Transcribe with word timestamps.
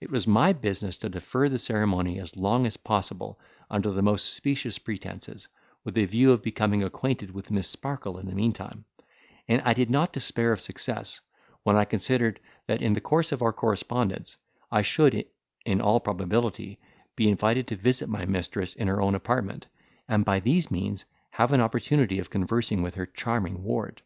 It 0.00 0.12
was 0.12 0.28
my 0.28 0.52
business 0.52 0.96
to 0.98 1.08
defer 1.08 1.48
the 1.48 1.58
ceremony 1.58 2.20
as 2.20 2.36
long 2.36 2.66
as 2.66 2.76
possible, 2.76 3.40
under 3.68 3.90
the 3.90 4.00
most 4.00 4.32
specious 4.32 4.78
pretences, 4.78 5.48
with 5.82 5.98
a 5.98 6.04
view 6.04 6.30
of 6.30 6.40
becoming 6.40 6.84
acquainted 6.84 7.32
with 7.32 7.50
Miss 7.50 7.66
Sparkle 7.68 8.16
in 8.16 8.26
the 8.26 8.32
meantime; 8.36 8.84
and 9.48 9.60
I 9.62 9.74
did 9.74 9.90
not 9.90 10.12
despair 10.12 10.52
of 10.52 10.60
success, 10.60 11.20
when 11.64 11.74
I 11.74 11.84
considered, 11.84 12.38
that 12.68 12.80
in 12.80 12.92
the 12.92 13.00
course 13.00 13.32
of 13.32 13.42
our 13.42 13.52
correspondence, 13.52 14.36
I 14.70 14.82
should, 14.82 15.26
in 15.64 15.80
all 15.80 15.98
probability, 15.98 16.78
be 17.16 17.28
invited 17.28 17.66
to 17.66 17.74
visit 17.76 18.08
my 18.08 18.24
mistress 18.24 18.72
in 18.72 18.86
her 18.86 19.00
own 19.02 19.16
apartment, 19.16 19.66
and 20.06 20.24
by 20.24 20.38
these 20.38 20.70
means 20.70 21.06
have 21.30 21.50
an 21.52 21.60
opportunity 21.60 22.20
of 22.20 22.30
conversing 22.30 22.82
with 22.82 22.94
her 22.94 23.06
charming 23.06 23.64
ward. 23.64 24.02